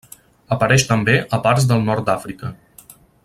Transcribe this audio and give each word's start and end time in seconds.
Apareix 0.55 0.85
també 0.93 1.17
a 1.39 1.41
parts 1.45 1.69
del 1.73 1.85
nord 1.91 2.09
d'Àfrica. 2.09 2.51